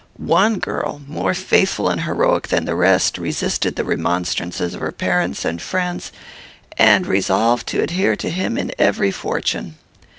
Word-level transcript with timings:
One 0.17 0.57
girl, 0.57 0.99
more 1.07 1.35
faithful 1.35 1.87
and 1.87 2.01
heroic 2.01 2.47
than 2.47 2.65
the 2.65 2.73
rest, 2.73 3.19
resisted 3.19 3.75
the 3.75 3.83
remonstrances 3.83 4.73
of 4.73 4.81
her 4.81 4.91
parents 4.91 5.45
and 5.45 5.61
friends, 5.61 6.11
and 6.75 7.05
resolved 7.05 7.67
to 7.67 7.83
adhere 7.83 8.15
to 8.15 8.31
him 8.31 8.57
in 8.57 8.71
every 8.79 9.11
fortune. 9.11 9.75